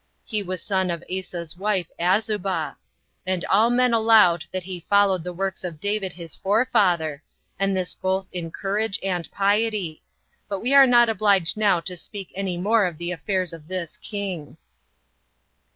[0.25, 2.73] He was born of Asa's wife Azubah.
[3.27, 7.21] And all men allowed that he followed the works of David his forefather,
[7.59, 10.01] and this both in courage and piety;
[10.49, 13.95] but we are not obliged now to speak any more of the affairs of this
[13.97, 14.57] king.